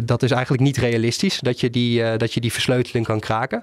[0.00, 3.62] dat is eigenlijk niet realistisch dat je die, eh, dat je die versleuteling kan kraken.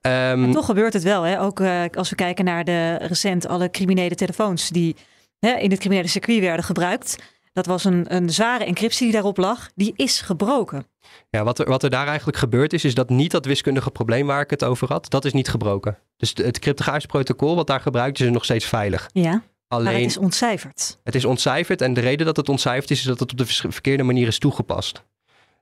[0.00, 1.22] Ehm, toch gebeurt het wel.
[1.22, 1.40] Hè?
[1.40, 1.60] Ook
[1.94, 4.96] als we kijken naar de recent alle criminele telefoons die
[5.38, 7.16] hè, in het criminele circuit werden gebruikt.
[7.56, 9.68] Dat was een, een zware encryptie die daarop lag.
[9.74, 10.86] Die is gebroken.
[11.30, 14.26] Ja, wat er, wat er daar eigenlijk gebeurd is, is dat niet dat wiskundige probleem
[14.26, 15.98] waar ik het over had, dat is niet gebroken.
[16.16, 19.08] Dus het cryptografisch protocol wat daar gebruikt is, is nog steeds veilig.
[19.12, 20.98] Ja, maar Alleen het is ontcijferd.
[21.02, 23.46] het is ontcijferd en de reden dat het ontcijferd is, is dat het op de
[23.46, 25.04] verkeerde manier is toegepast.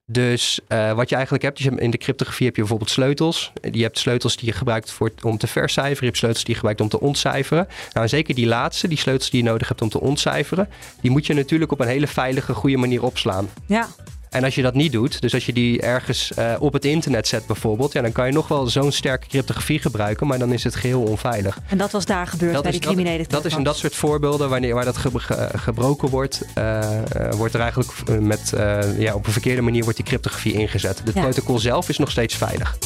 [0.06, 3.52] Dus eh, wat je eigenlijk hebt, in de cryptografie heb je bijvoorbeeld sleutels.
[3.70, 6.00] Je hebt sleutels die je gebruikt voor, om te vercijferen.
[6.00, 7.66] Je hebt sleutels die je gebruikt om te ontcijferen.
[7.92, 10.68] Nou, en zeker die laatste, die sleutels die je nodig hebt om te ontcijferen,
[11.00, 13.48] die moet je natuurlijk op een hele veilige, goede manier opslaan.
[13.66, 13.88] Ja,
[14.34, 17.28] En als je dat niet doet, dus als je die ergens eh, op het internet
[17.28, 20.64] zet bijvoorbeeld, ja, dan kan je nog wel zo'n sterke cryptografie gebruiken, maar dan is
[20.64, 21.58] het geheel onveilig.
[21.68, 23.76] en dat was daar gebeurd Dat bij is, die criminele dat, dat is in dat
[23.76, 28.52] soort voorbeelden, wanneer, waar dat ge- ge- gebroken wordt, eh, eh, wordt er eigenlijk met,
[28.98, 31.00] ja, op een verkeerde manier wordt die cryptografie ingezet.
[31.04, 31.20] Het Ja.
[31.22, 32.78] protocol zelf is nog steeds veilig.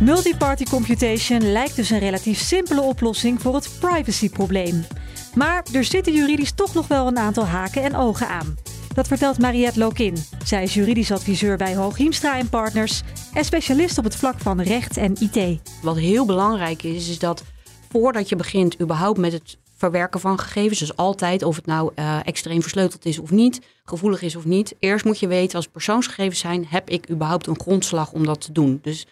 [0.00, 4.86] Multiparty computation lijkt dus een relatief simpele oplossing voor het privacyprobleem.
[5.34, 8.56] Maar er zitten juridisch toch nog wel een aantal haken en ogen aan.
[8.98, 10.16] Dat vertelt Mariette Lokin.
[10.44, 13.02] Zij is juridisch adviseur bij Hoog Hiemstra en Partners
[13.34, 15.60] en specialist op het vlak van recht en IT.
[15.82, 17.44] Wat heel belangrijk is, is dat
[17.88, 22.18] voordat je begint überhaupt met het verwerken van gegevens, dus altijd of het nou eh,
[22.24, 25.72] extreem versleuteld is of niet, gevoelig is of niet, eerst moet je weten als het
[25.72, 28.78] persoonsgegevens zijn, heb ik überhaupt een grondslag om dat te doen?
[28.82, 29.06] Dus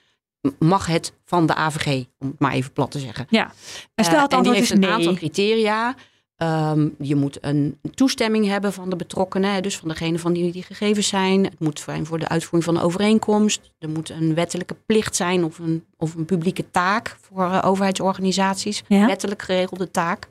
[0.58, 3.26] mag het van de AVG, om het maar even plat te zeggen.
[3.30, 3.52] Ja,
[3.94, 4.90] en stel Eh, en die heeft is een nee.
[4.90, 5.94] aantal criteria.
[6.36, 10.62] Ehm, je moet een toestemming hebben van de betrokkenen, dus van degene van die die
[10.62, 11.44] gegevens zijn.
[11.44, 13.72] Het moet zijn voor de uitvoering van de overeenkomst.
[13.78, 18.82] Er moet een wettelijke plicht zijn of een, of een publieke taak voor eh, overheidsorganisaties.
[18.88, 19.06] Ja.
[19.06, 20.28] Wettelijk geregelde taak.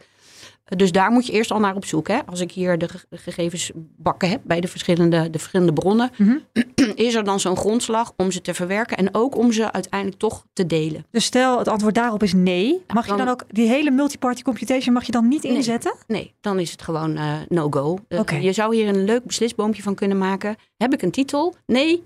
[0.65, 2.07] Dus daar moet je eerst al naar op zoek.
[2.07, 2.19] Hè.
[2.25, 6.37] Als ik hier de ge- gegevensbakken heb bij de verschillende, de verschillende bronnen, Mhm.
[6.95, 10.45] is er dan zo'n grondslag om ze te verwerken en ook om ze uiteindelijk toch
[10.53, 11.05] te delen.
[11.11, 12.83] Dus stel het antwoord daarop is nee.
[12.93, 15.53] Mag je Dan- ook die hele multiparty computation mag je dan niet Nee.
[15.55, 15.95] inzetten?
[16.07, 17.97] Nee, dan is het gewoon eh, no-go.
[18.07, 18.41] Eh.
[18.43, 20.55] Je zou hier een leuk beslisboompje van kunnen maken.
[20.77, 21.55] Heb ik een titel?
[21.65, 22.03] Nee.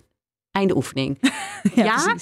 [0.52, 1.18] Einde oefening.
[1.76, 1.96] Ja?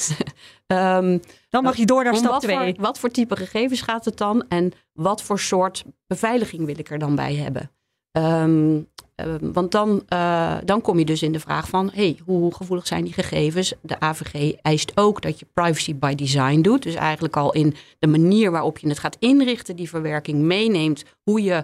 [0.67, 1.17] Ehm,
[1.49, 2.57] Dan mag je door naar stap wat, 2.
[2.57, 4.45] voor, wat voor type gegevens gaat het dan?
[4.47, 7.71] En wat voor soort beveiliging wil ik er dan bij hebben?
[8.11, 8.81] Ehm,
[9.15, 12.87] eh, want dan, eh, dan kom je dus in de vraag van, hey, hoe gevoelig
[12.87, 13.73] zijn die gegevens?
[13.81, 16.83] De AVG eist ook dat je privacy by design doet.
[16.83, 21.43] Dus eigenlijk al in de manier waarop je het gaat inrichten, die verwerking meeneemt, hoe
[21.43, 21.63] je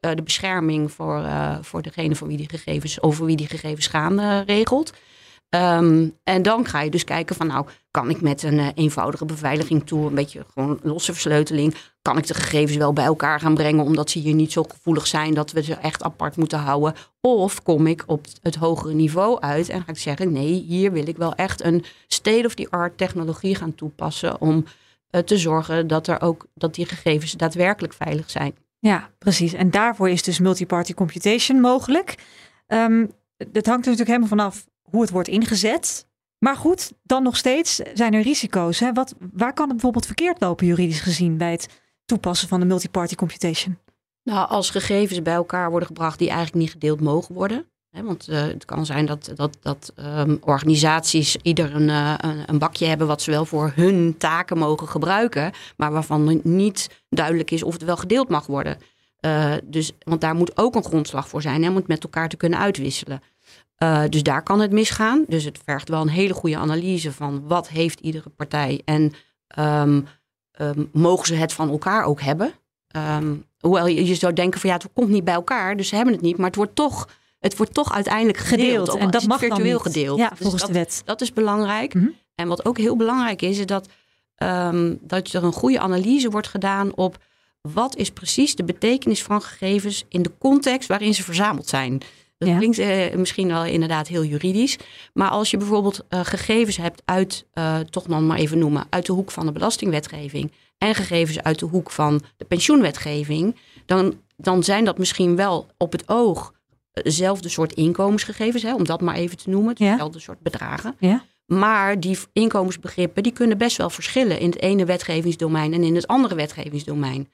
[0.00, 3.86] eh, de bescherming voor, uh, voor degene van wie die gegevens, over wie die gegevens
[3.86, 4.92] gaan regelt.
[5.50, 7.66] Um, en dan ga je dus kijken van nou,
[7.98, 12.34] kan ik met een eenvoudige beveiliging toe, een beetje gewoon losse versleuteling, kan ik de
[12.34, 15.62] gegevens wel bij elkaar gaan brengen omdat ze hier niet zo gevoelig zijn dat we
[15.62, 16.94] ze echt apart moeten houden?
[17.20, 21.08] Of kom ik op het hogere niveau uit en ga ik zeggen nee, hier wil
[21.08, 24.64] ik wel echt een state-of-the-art technologie gaan toepassen om
[25.24, 28.54] te zorgen dat, er ook, dat die gegevens daadwerkelijk veilig zijn.
[28.78, 29.52] Ja, precies.
[29.52, 32.14] En daarvoor is dus multiparty computation mogelijk.
[32.66, 36.07] Um, het hangt er natuurlijk helemaal vanaf hoe het wordt ingezet.
[36.38, 38.78] Maar goed, dan nog steeds zijn er risico's.
[38.78, 38.92] Hè?
[38.92, 43.14] Wat, waar kan het bijvoorbeeld verkeerd lopen juridisch gezien bij het toepassen van de multiparty
[43.14, 43.78] computation?
[44.22, 47.66] Nou, als gegevens bij elkaar worden gebracht die eigenlijk niet gedeeld mogen worden.
[47.90, 52.14] Hè, want uh, het kan zijn dat, dat, dat um, organisaties ieder een, uh,
[52.46, 57.50] een, bakje hebben wat ze wel voor hun taken mogen gebruiken, maar waarvan niet duidelijk
[57.50, 58.78] is of het wel gedeeld mag worden.
[59.20, 62.36] Uh, dus, want daar moet ook een grondslag voor zijn om het met elkaar te
[62.36, 63.22] kunnen uitwisselen.
[64.08, 65.24] Dus daar kan het misgaan.
[65.28, 69.12] Dus het vergt wel een hele goede analyse van wat heeft iedere partij en
[69.58, 70.06] um,
[70.60, 72.52] um, mogen ze het van elkaar ook hebben.
[73.60, 76.14] hoewel je, je zou denken van ja, het komt niet bij elkaar, dus ze hebben
[76.14, 78.96] het niet, maar het wordt toch het wordt toch uiteindelijk gedeeld.
[78.96, 80.18] en dat mag virtueel gedeeld.
[80.18, 81.02] Ja, volgens dus de wet.
[81.04, 81.94] Dat is belangrijk.
[81.94, 82.14] Mm -hmm.
[82.34, 83.88] En wat ook heel belangrijk is, is dat,
[85.00, 87.18] dat er een goede analyse wordt gedaan op
[87.60, 92.00] wat is precies de betekenis van gegevens in de context waarin ze verzameld zijn.
[92.38, 92.56] Dat ja.
[92.56, 94.78] klinkt eh, misschien wel inderdaad heel juridisch.
[95.12, 99.06] Maar als je bijvoorbeeld uh, gegevens hebt uit, uh, toch nog maar even noemen, uit
[99.06, 104.62] de hoek van de belastingwetgeving en gegevens uit de hoek van de pensioenwetgeving, dan, dan
[104.62, 106.52] zijn dat misschien wel op het oog
[106.92, 110.24] dezelfde soort inkomensgegevens, hè, om dat maar even te noemen, dezelfde ja.
[110.24, 110.94] soort bedragen.
[110.98, 111.24] Ja.
[111.46, 116.06] Maar die inkomensbegrippen die kunnen best wel verschillen in het ene wetgevingsdomein en in het
[116.06, 117.28] andere wetgevingsdomein.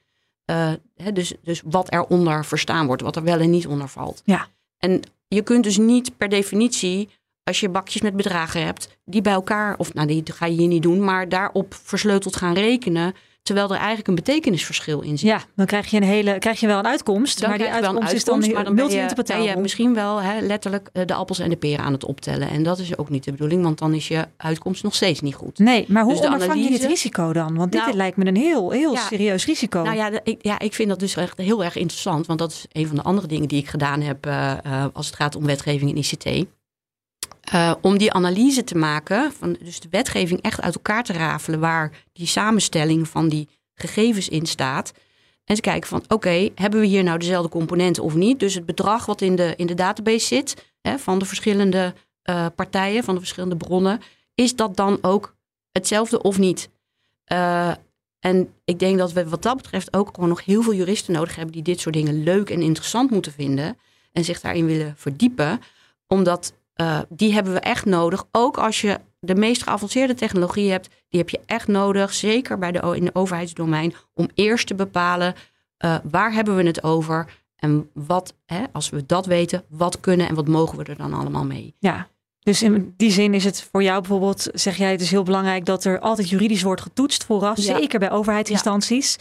[0.45, 4.21] Uh, hè, dus, dus wat eronder verstaan wordt, wat er wel en niet onder valt.
[4.25, 4.47] Ja.
[4.77, 7.09] En je kunt dus niet per definitie,
[7.43, 10.67] als je bakjes met bedragen hebt, die bij elkaar, of nou die ga je hier
[10.67, 13.13] niet doen, maar daarop versleuteld gaan rekenen.
[13.45, 15.29] Terwijl er eigenlijk een betekenisverschil in zit.
[15.29, 17.39] Ja, dan krijg je, een hele, krijg je wel een uitkomst.
[17.39, 19.45] Dan maar die uitkomst, uitkomst, is dan, maar dan multi-interpretabel.
[19.45, 22.49] Je, misschien wel hè, letterlijk de appels en de peren aan het optellen.
[22.49, 25.35] En dat is ook niet de bedoeling, want dan is je uitkomst nog steeds niet
[25.35, 25.59] goed.
[25.59, 27.55] Nee, maar hoe Dus de ondervang je dit risico dan?
[27.55, 29.01] Want dit Nou, lijkt me een heel, heel ja.
[29.01, 29.81] serieus risico.
[29.81, 32.25] Nou ja, ik, ja, ik vind dat dus echt heel erg interessant.
[32.25, 35.05] Want dat is een van de andere dingen die ik gedaan heb eh, eh, als
[35.05, 36.47] het gaat om wetgeving en ICT.
[37.45, 41.59] Eh, om die analyse te maken, van dus de wetgeving echt uit elkaar te rafelen,
[41.59, 44.93] waar die samenstelling van die gegevens in staat.
[45.43, 48.39] En te kijken van, oké, hebben we hier nou dezelfde componenten of niet?
[48.39, 52.45] Dus het bedrag wat in de, in de database zit, hè, van de verschillende eh,
[52.55, 54.01] partijen, van de verschillende bronnen,
[54.35, 55.35] is dat dan ook
[55.71, 56.69] hetzelfde of niet?
[57.23, 57.71] Eh,
[58.19, 61.35] en ik denk dat we wat dat betreft ook gewoon nog heel veel juristen nodig
[61.35, 63.77] hebben die dit soort dingen leuk en interessant moeten vinden
[64.11, 65.61] en zich daarin willen verdiepen.
[66.07, 68.25] Omdat eh, die hebben we echt nodig.
[68.31, 72.71] Ook als je de meest geavanceerde technologie hebt, die heb je echt nodig, zeker bij
[72.71, 75.35] de, in de overheidsdomein, om eerst te bepalen
[75.77, 80.27] eh, waar hebben we het over en wat, hè, als we dat weten, wat kunnen
[80.27, 81.75] en wat mogen we er dan allemaal mee.
[81.79, 82.07] Ja,
[82.39, 85.65] dus in die zin is het voor jou bijvoorbeeld, zeg jij, het is heel belangrijk
[85.65, 87.77] dat er altijd juridisch wordt getoetst vooraf, Ja.
[87.77, 89.17] zeker bij overheidsinstanties,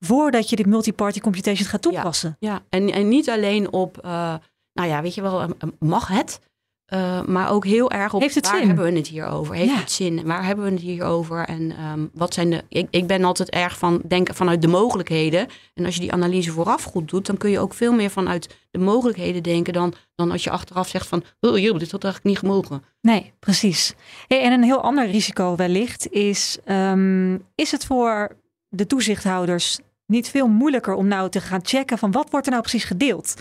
[0.00, 2.36] voordat je dit multi-party computation gaat toepassen.
[2.40, 4.34] Ja, en, en niet alleen op, eh,
[4.72, 5.46] nou ja, weet je wel,
[5.78, 6.40] mag het?
[6.86, 8.66] Eh, maar ook heel erg op Heeft het waar zin?
[8.66, 9.54] hebben we het hier over?
[9.54, 9.78] Heeft Ja.
[9.78, 10.26] het zin?
[10.26, 11.44] Waar hebben we het hier over?
[11.44, 12.64] En ehm, wat zijn de.
[12.68, 15.46] Ik, ik ben altijd erg van denken vanuit de mogelijkheden.
[15.74, 18.56] En als je die analyse vooraf goed doet, dan kun je ook veel meer vanuit
[18.70, 22.24] de mogelijkheden denken dan, dan als je achteraf zegt van oh, joh, dit had eigenlijk
[22.34, 22.82] niet gemogen.
[23.00, 23.94] Nee, precies.
[24.28, 28.36] Hey, en een heel ander risico wellicht is, ehm, is het voor
[28.68, 32.64] de toezichthouders niet veel moeilijker om nou te gaan checken van wat wordt er nou
[32.64, 33.34] precies gedeeld?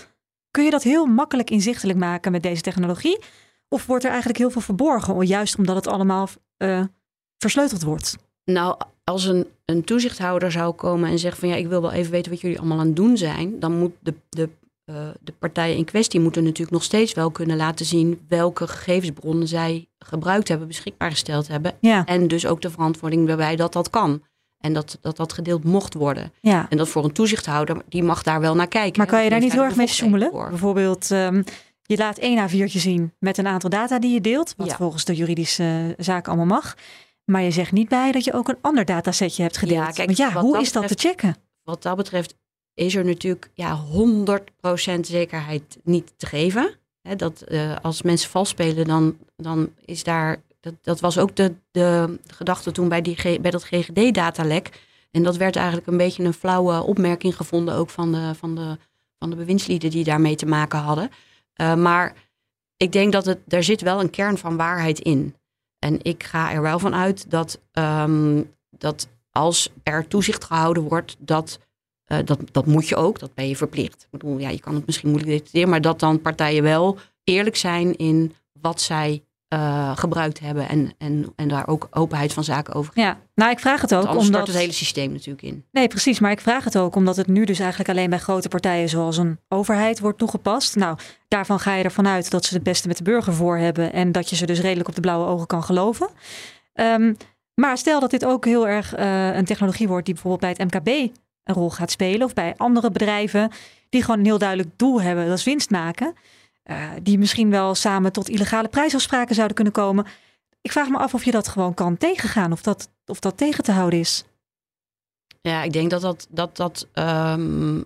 [0.55, 3.19] Kun je dat heel makkelijk inzichtelijk maken met deze technologie?
[3.67, 6.83] Of wordt er eigenlijk heel veel verborgen, juist omdat het allemaal eh,
[7.37, 8.17] versleuteld wordt?
[8.43, 12.11] Nou, als een, een toezichthouder zou komen en zeggen van ja, ik wil wel even
[12.11, 14.49] weten wat jullie allemaal aan het doen zijn, dan moet de, de,
[14.85, 19.47] eh, de partijen in kwestie moeten natuurlijk nog steeds wel kunnen laten zien welke gegevensbronnen
[19.47, 21.73] zij gebruikt hebben, beschikbaar gesteld hebben.
[21.79, 24.21] Ja, En dus ook de verantwoording waarbij dat dat kan.
[24.65, 26.31] En dat dat, dat gedeeld mocht worden.
[26.41, 26.65] ja.
[26.69, 28.97] En dat voor een toezichthouder, die mag daar wel naar kijken.
[28.97, 29.87] Maar kan je daar niet heel erg mee
[30.31, 30.49] voor.
[30.49, 31.43] Bijvoorbeeld, ehm,
[31.81, 34.75] je laat één A4'tje zien met een aantal data die je deelt, wat Ja.
[34.75, 35.63] volgens de juridische
[35.97, 36.75] eh, zaken allemaal mag.
[37.25, 39.85] Maar je zegt niet bij dat je ook een ander datasetje hebt gedeeld.
[39.85, 41.35] Ja, kijk, Want ja, hoe dat is dat te checken?
[41.63, 42.35] Wat dat betreft
[42.73, 46.69] is er natuurlijk ja, 100% zekerheid niet te geven.
[47.01, 50.37] Hè, dat uh, als mensen vals spelen, dan, dan is daar.
[50.65, 54.83] Dat, dat was ook de, de gedachte toen bij, die, bij dat GGD-datalek.
[55.11, 58.77] En dat werd eigenlijk een beetje een flauwe opmerking gevonden, ook van de, van de,
[59.19, 61.09] van de bewindslieden die daarmee te maken hadden.
[61.61, 62.13] Uh, maar
[62.77, 65.35] ik denk dat er zit wel een kern van waarheid in.
[65.79, 71.15] En ik ga er wel van uit dat, um, dat als er toezicht gehouden wordt,
[71.19, 71.59] dat,
[72.07, 74.03] uh, dat, dat moet je ook, dat ben je verplicht.
[74.03, 77.55] Ik bedoel, ja, je kan het misschien moeilijk detecteren, maar dat dan partijen wel eerlijk
[77.55, 79.23] zijn in wat zij
[79.55, 82.91] uh, gebruikt hebben en, en, en daar ook openheid van zaken over.
[82.95, 85.65] Ja, nou ik vraag het ook omdat het hele systeem natuurlijk in.
[85.71, 88.49] Nee, precies, maar ik vraag het ook omdat het nu dus eigenlijk alleen bij grote
[88.49, 90.75] partijen zoals een overheid wordt toegepast.
[90.75, 93.93] Nou, daarvan ga je ervan uit dat ze het beste met de burger voor hebben
[93.93, 96.09] en dat je ze dus redelijk op de blauwe ogen kan geloven.
[96.73, 97.17] Um,
[97.55, 100.73] maar stel dat dit ook heel erg uh, een technologie wordt die bijvoorbeeld bij het
[100.73, 101.11] MKB
[101.43, 103.51] een rol gaat spelen of bij andere bedrijven
[103.89, 106.13] die gewoon een heel duidelijk doel hebben, dat is winst maken.
[106.71, 110.05] Uh, die misschien wel samen tot illegale prijsafspraken zouden kunnen komen.
[110.61, 113.63] Ik vraag me af of je dat gewoon kan tegengaan, of dat, of dat tegen
[113.63, 114.23] te houden is.
[115.41, 117.85] Ja, ik denk dat dat, dat, dat, um,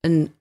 [0.00, 0.34] een,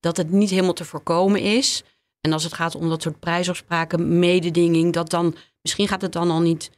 [0.00, 1.82] dat het niet helemaal te voorkomen is.
[2.20, 6.30] En als het gaat om dat soort prijsafspraken, mededinging, dat dan misschien gaat het dan
[6.30, 6.70] al niet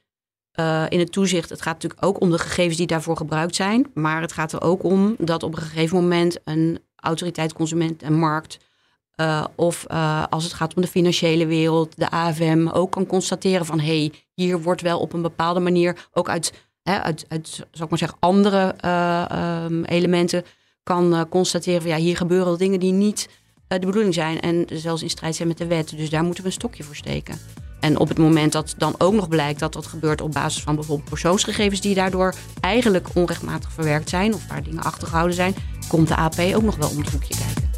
[0.61, 1.51] uh, in het toezicht.
[1.51, 3.87] Het gaat natuurlijk ook om de gegevens die daarvoor gebruikt zijn.
[3.95, 8.19] Maar het gaat er ook om dat op een gegeven moment een autoriteit, consument en
[8.19, 8.59] markt
[9.17, 13.67] uh, of uh, als het gaat om de financiële wereld, de AFM, ook kan constateren
[13.67, 16.53] van hé, hey, hier wordt wel op een bepaalde manier ook uit,
[16.83, 20.45] hè, uit, uit zou ik maar zeggen, andere uh, um, elementen
[20.83, 23.29] kan constateren van ja, hier gebeuren dingen die niet
[23.69, 25.97] de bedoeling zijn en zelfs in strijd zijn met de wet.
[25.97, 27.39] Dus daar moeten we een stokje voor steken.
[27.81, 30.75] En op het moment dat dan ook nog blijkt dat dat gebeurt op basis van
[30.75, 35.55] bijvoorbeeld persoonsgegevens die daardoor eigenlijk onrechtmatig verwerkt zijn of waar dingen achtergehouden zijn,
[35.89, 37.76] komt de AP ook nog wel om het hoekje kijken.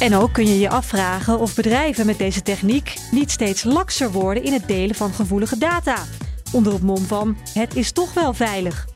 [0.00, 4.42] En ook kun je je afvragen of bedrijven met deze techniek niet steeds lakser worden
[4.42, 6.04] in het delen van gevoelige data.
[6.52, 8.86] Onder het mom van het is toch wel veilig.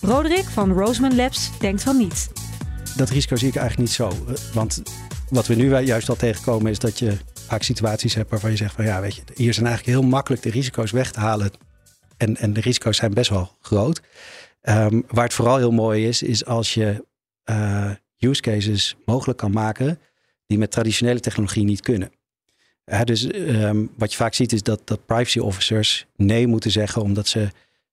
[0.00, 2.30] Roderick van Roseman Labs denkt van niet.
[2.96, 4.10] Dat risico zie ik eigenlijk niet zo.
[4.54, 4.82] Want
[5.28, 8.74] wat we nu juist al tegenkomen is dat je vaak situaties hebt waarvan je zegt
[8.74, 11.50] van ja, weet je, hier zijn eigenlijk heel makkelijk de risico's weg te halen.
[12.16, 14.00] En, en de risico's zijn best wel groot.
[14.62, 17.04] Um, waar het vooral heel mooi is, is als je
[17.50, 19.98] uh, use cases mogelijk kan maken
[20.50, 22.12] die met traditionele technologie niet kunnen.
[23.04, 27.28] dus um, wat je vaak ziet is dat, dat privacy officers nee moeten zeggen omdat
[27.28, 27.48] ze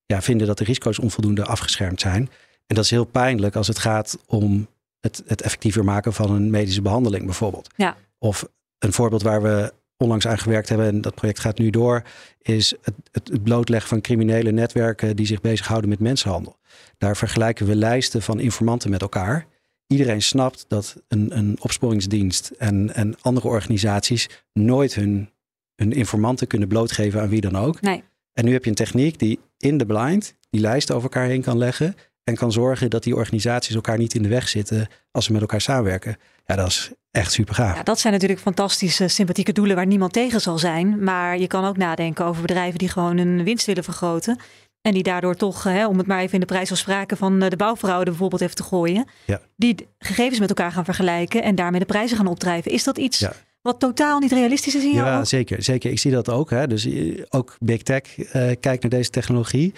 [0.06, 2.30] ja, vinden dat de risico's onvoldoende afgeschermd zijn.
[2.68, 4.68] En dat is heel pijnlijk als het gaat om
[5.00, 7.70] het, het effectiever maken van een medische behandeling bijvoorbeeld.
[7.76, 7.98] Ja.
[8.18, 8.48] Of
[8.80, 12.04] een voorbeeld waar we onlangs aan gewerkt hebben, en dat project gaat nu door,
[12.42, 16.58] is het, het, het blootleggen van criminele netwerken die zich bezighouden met mensenhandel.
[16.98, 19.48] Daar vergelijken we lijsten van informanten met elkaar
[19.88, 25.30] iedereen snapt dat een, een opsporingsdienst en, en andere organisaties nooit hun,
[25.76, 27.82] hun informanten kunnen blootgeven aan wie dan ook.
[27.82, 28.04] Nee.
[28.34, 31.42] En nu heb je een techniek die in de blind die lijsten over elkaar heen
[31.42, 31.96] kan leggen.
[32.24, 35.42] En kan zorgen dat die organisaties elkaar niet in de weg zitten als ze met
[35.42, 36.18] elkaar samenwerken.
[36.46, 37.76] Ja, dat is echt super gaaf.
[37.76, 41.04] Ja, dat zijn natuurlijk fantastische, sympathieke doelen waar niemand tegen zal zijn.
[41.04, 44.40] Maar je kan ook nadenken over bedrijven die gewoon hun winst willen vergroten.
[44.82, 47.56] En die daardoor toch, hè, om het maar even in de prijsafspraken van eh, de
[47.56, 49.08] bouwverhouden bijvoorbeeld even te gooien.
[49.26, 49.42] Ja.
[49.56, 52.72] Die gegevens met elkaar gaan vergelijken en daarmee de prijzen gaan opdrijven.
[52.72, 53.26] Is dat iets
[53.68, 55.92] wat totaal niet realistisch is in jouw Ja, zeker, zeker.
[55.92, 56.50] Ik zie dat ook.
[56.50, 56.68] Hè.
[56.68, 58.24] Dus eh, ook Big Tech uh,
[58.60, 59.74] kijkt naar deze technologie.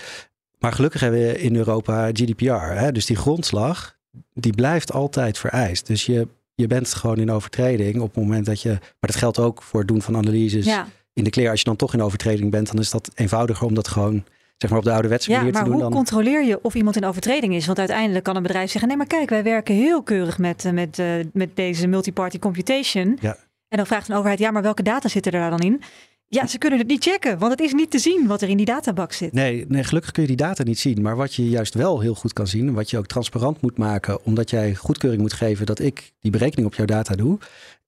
[0.60, 2.54] Maar gelukkig hebben we in Europa GDPR.
[2.54, 2.92] Hè.
[2.92, 3.98] Dus die grondslag,
[4.34, 5.88] die blijft altijd vereist.
[5.88, 8.70] Dus je, je bent gewoon in overtreding op het moment dat je...
[8.70, 10.88] Maar dat geldt ook voor het doen van analyses ja.
[11.14, 11.50] in de clear.
[11.50, 14.24] Als je dan toch in overtreding bent, dan is dat eenvoudiger om dat gewoon
[14.60, 15.74] zeg maar op de ouderwetse manier ja, te doen.
[15.74, 17.66] Maar hoe controleer je of iemand in overtreding is?
[17.66, 20.72] Want uiteindelijk kan een bedrijf zeggen: nee, maar kijk, wij werken heel keurig met, eh,
[20.72, 23.18] met, uh, met deze multiparty computation.
[23.22, 23.38] Ja.
[23.68, 25.82] En dan vraagt een overheid: ja, maar welke data zitten er dan in?
[26.28, 28.58] Ja, ze kunnen het niet checken, want het is niet te zien wat er in
[28.58, 29.34] die databak zit.
[29.34, 31.02] Nee, nee, gelukkig kun je die data niet zien.
[31.02, 34.26] Maar wat je juist wel heel goed kan zien, wat je ook transparant moet maken,
[34.26, 37.38] omdat jij goedkeuring moet geven dat ik die berekening op jouw data doe,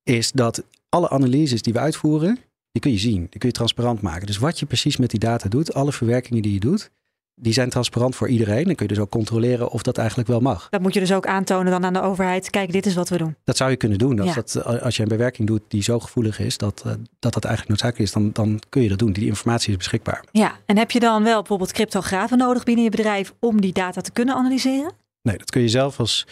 [0.03, 2.37] is dat alle analyses die we uitvoeren,
[2.71, 3.27] die kun je zien.
[3.29, 4.27] Die kun je transparant maken.
[4.27, 6.91] Dus wat je precies met die data doet, alle verwerkingen die je doet,
[7.35, 8.63] die zijn transparant voor iedereen.
[8.65, 10.69] Dan kun je dus ook controleren of dat eigenlijk wel mag.
[10.69, 12.49] Dat moet je dus ook aantonen dan aan de overheid.
[12.49, 13.35] Kijk, dit is wat we doen.
[13.43, 14.19] Dat zou je kunnen doen.
[14.19, 14.35] Als, ja.
[14.35, 17.67] dat, als je een bewerking doet die zo gevoelig is dat uh, dat, dat eigenlijk
[17.67, 19.13] noodzakelijk is, dan, dan kun je dat doen.
[19.13, 20.23] Die informatie is beschikbaar.
[20.31, 24.01] Ja, en heb je dan wel bijvoorbeeld cryptografen nodig binnen je bedrijf om die data
[24.01, 24.91] te kunnen analyseren?
[25.21, 26.27] Nee, dat kun je zelf als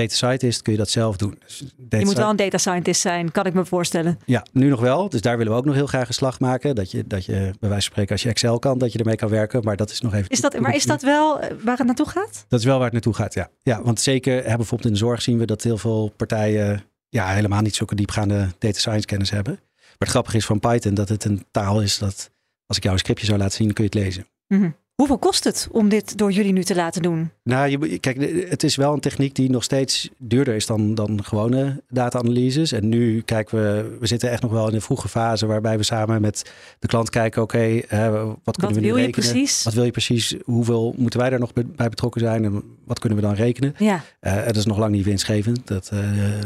[0.00, 1.38] data scientist kun je dat zelf doen.
[1.46, 4.18] Dus Je moet wel een data scientist zijn, kan ik me voorstellen.
[4.24, 5.08] Ja, nu nog wel.
[5.08, 6.74] Dus daar willen we ook nog heel graag een slag maken.
[6.74, 9.16] Dat je, dat je bij wijze van spreken, als je Excel kan, dat je ermee
[9.16, 9.64] kan werken.
[9.64, 10.28] Maar dat is nog even.
[10.30, 12.44] Is dat, maar is dat wel eh, waar het naartoe gaat?
[12.48, 13.50] Dat is wel waar het naartoe gaat, ja.
[13.62, 17.28] Ja, want zeker, hè, bijvoorbeeld in de zorg zien we dat heel veel partijen ja,
[17.28, 19.52] helemaal niet zulke diepgaande data science kennis hebben.
[19.52, 22.30] Maar het grappige is van Python dat het een taal is dat,
[22.66, 24.26] als ik jou een scriptje zou laten zien, kun je het lezen.
[24.46, 24.70] Mhm.
[25.00, 27.30] Hoeveel kost het om dit door jullie nu te laten doen?
[27.42, 31.24] Nou, je, kijk, het is wel een techniek die nog steeds duurder is dan, dan
[31.24, 32.72] gewone data-analyses.
[32.72, 35.82] En nu kijken we, we zitten echt nog wel in een vroege fase waarbij we
[35.82, 38.10] samen met de klant kijken, oké, hè,
[38.44, 39.62] wat kunnen we nu wil je precies?
[39.62, 40.34] Wat wil je precies?
[40.44, 42.44] Hoeveel moeten wij daar nog bij betrokken zijn?
[42.44, 43.74] En wat kunnen we dan rekenen?
[43.78, 45.66] Ja, Eh, dat is nog lang niet winstgevend.
[45.66, 45.98] Dat, eh,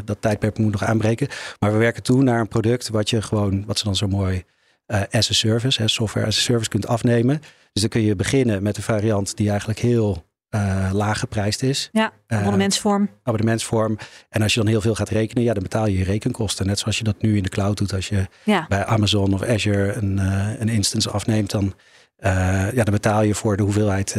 [0.05, 1.27] dat tijdperk moet nog aanbreken.
[1.59, 4.43] Maar we werken toe naar een product wat je gewoon, wat ze dan zo mooi
[4.85, 7.39] eh, as a service, hè, software as a service kunt afnemen.
[7.73, 11.89] Dus dan kun je beginnen met een variant die eigenlijk heel eh, laag geprijsd is.
[11.91, 12.11] ja.
[12.27, 13.09] Eh, abonnementsvorm.
[13.23, 13.97] abonnementsvorm.
[14.29, 16.65] En als je dan heel veel gaat rekenen, ja, dan betaal je je rekenkosten.
[16.65, 17.93] Net zoals je dat nu in de cloud doet.
[17.93, 18.65] Als je Ja.
[18.69, 20.17] bij Amazon of Azure een,
[20.61, 21.73] een instance afneemt, dan,
[22.17, 24.15] ja, dan betaal je voor de hoeveelheid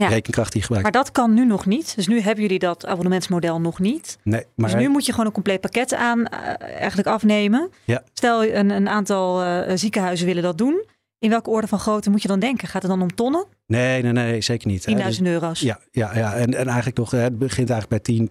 [0.00, 0.08] Ja.
[0.08, 0.92] rekenkracht die gebruikt.
[0.92, 1.96] Maar dat kan nu nog niet.
[1.96, 4.18] Dus nu hebben jullie dat abonnementsmodel nog niet.
[4.22, 7.70] nee, maar dus nu moet je gewoon een compleet pakket aan eh, eigenlijk afnemen.
[7.84, 8.02] Ja.
[8.12, 10.84] Stel een, een aantal eh, ziekenhuizen willen dat doen.
[11.18, 12.68] In welke orde van grootte moet je dan denken?
[12.68, 13.46] Gaat het dan om tonnen?
[13.46, 14.84] 10.000 nee, nee, nee, zeker niet.
[14.84, 14.94] hè.
[14.94, 15.60] Dus- euro's?
[15.60, 16.34] Ja, ja, ja.
[16.34, 18.30] En, en eigenlijk nog, het begint eigenlijk bij 10,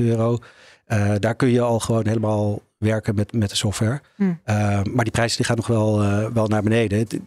[0.00, 0.38] 20.000 euro.
[0.84, 4.00] Eh, daar kun je al gewoon helemaal werken met, met de software.
[4.16, 4.32] Hm.
[4.44, 5.98] Eh, maar die prijs die gaat nog wel,
[6.32, 6.98] wel naar beneden.
[6.98, 7.18] Het,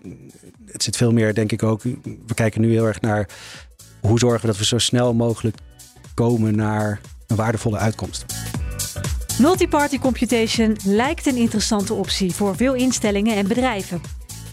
[0.66, 1.84] het zit veel meer, denk ik ook.
[2.28, 3.28] We kijken nu heel erg naar
[4.02, 5.58] hoe zorgen we dat we zo snel mogelijk
[6.14, 8.26] komen naar een waardevolle uitkomst.
[9.40, 14.02] Multiparty computation lijkt een interessante optie voor veel instellingen en bedrijven.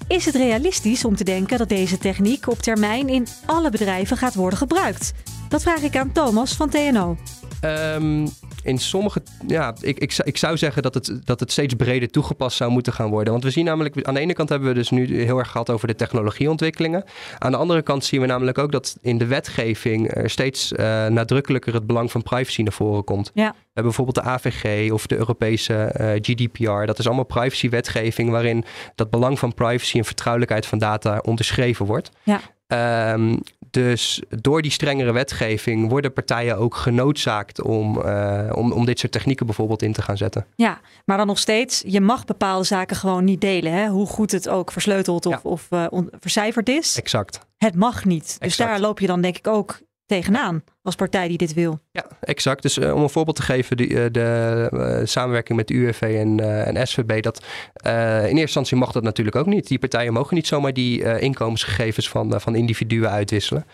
[0.09, 4.35] Is het realistisch om te denken dat deze techniek op termijn in alle bedrijven gaat
[4.35, 5.13] worden gebruikt?
[5.49, 7.17] Dat vraag ik aan Thomas van TNO.
[7.61, 8.27] Ehm,
[8.69, 12.11] in sommige, ja, ik, ik, zou- ik zou zeggen dat het, dat het steeds breder
[12.11, 13.33] toegepast zou moeten gaan worden.
[13.33, 15.71] Want we zien namelijk, aan de ene kant hebben we dus nu heel erg gehad
[15.71, 17.05] over de technologieontwikkelingen.
[17.39, 21.07] Aan de andere kant zien we namelijk ook dat in de wetgeving er steeds eh,
[21.07, 23.31] nadrukkelijker het belang van privacy naar voren komt.
[23.35, 23.51] Ja.
[23.51, 26.85] We hebben bijvoorbeeld de AVG of de Europese eh, GDPR.
[26.87, 32.11] Dat is allemaal privacywetgeving waarin dat belang van privacy en vertrouwelijkheid van data onderschreven wordt.
[32.23, 32.41] Ja.
[32.69, 33.37] Ehm,
[33.71, 39.13] dus door die strengere wetgeving worden partijen ook genoodzaakt om, eh, om, om dit soort
[39.13, 40.47] technieken bijvoorbeeld in te gaan zetten.
[40.57, 43.73] Ja, maar dan nog steeds, je mag bepaalde zaken gewoon niet delen.
[43.73, 43.89] Hè?
[43.89, 45.41] Hoe goed het ook versleuteld of, Ja.
[45.43, 46.97] of eh, on- vercijferd is.
[46.99, 47.39] Exact.
[47.57, 48.27] Het mag niet.
[48.27, 48.71] Dus Exact.
[48.71, 51.81] daar loop je dan denk ik ook tegenaan als partij die dit wil.
[51.91, 52.63] Ja, exact.
[52.63, 56.41] Dus eh, om een voorbeeld te geven, eh, de eh, samenwerking met de UWV en,
[56.67, 57.43] en SVB, dat
[57.83, 59.69] in eerste instantie mag dat natuurlijk ook niet.
[59.69, 63.67] Die partijen mogen niet zomaar die inkomensgegevens van, van individuen uitwisselen.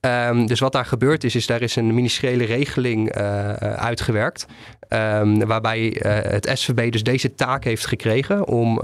[0.00, 3.12] Ehm, dus wat daar gebeurd is, is daar is een ministeriële regeling
[3.60, 4.46] uitgewerkt.
[4.88, 8.80] ehm, waarbij het SVB dus deze taak heeft gekregen om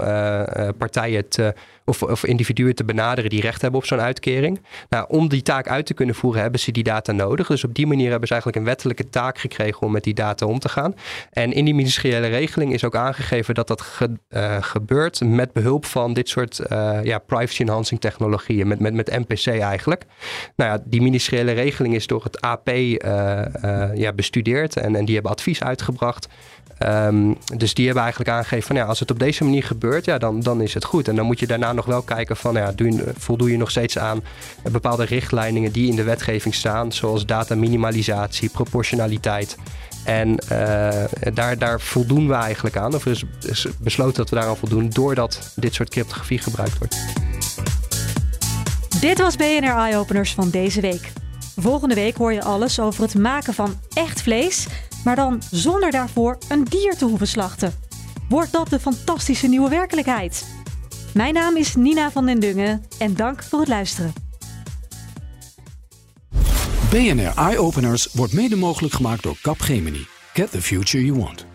[0.77, 1.53] partijen te,
[1.85, 4.61] of, of individuen te benaderen die recht hebben op zo'n uitkering.
[4.89, 7.47] Nou, om die taak uit te kunnen voeren, hebben ze die data nodig.
[7.47, 10.45] Dus op die manier hebben ze eigenlijk een wettelijke taak gekregen om met die data
[10.45, 10.95] om te gaan.
[11.31, 16.13] En in die ministeriële regeling is ook aangegeven dat dat eh, gebeurt met behulp van
[16.13, 20.05] dit soort eh, ja, privacy enhancing technologieën, met, met, met NPC eigenlijk.
[20.55, 25.13] Nou ja, die ministeriële regeling is door het AP eh, ja, bestudeerd en, en die
[25.13, 26.27] hebben advies uitgebracht.
[26.77, 30.17] Ehm, dus die hebben eigenlijk aangegeven van ja, als het op deze manier gebeurt, ja,
[30.17, 31.07] dan, dan is het goed.
[31.07, 33.97] En dan moet je daarna nog wel kijken van ja, doe voldoe je nog steeds
[33.97, 34.23] aan
[34.71, 39.57] bepaalde richtlijnen die in de wetgeving staan, zoals dataminimalisatie, proportionaliteit.
[40.03, 42.95] En eh, daar, daar voldoen we eigenlijk aan.
[42.95, 46.95] Of is, is besloten dat we daaraan voldoen doordat dit soort cryptografie gebruikt wordt.
[48.99, 51.11] Dit was BNR Eye Openers van deze week.
[51.55, 54.67] Volgende week hoor je alles over het maken van echt vlees,
[55.05, 57.73] maar dan zonder daarvoor een dier te hoeven slachten.
[58.29, 60.45] Wordt dat de fantastische nieuwe werkelijkheid?
[61.13, 64.13] Mijn naam is Nina van den Dungen en dank voor het luisteren.
[66.89, 70.05] BNR Eye Openers wordt mede mogelijk gemaakt door Capgemini.
[70.33, 71.54] Get the future you want.